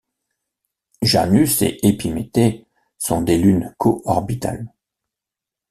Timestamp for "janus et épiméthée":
1.03-2.65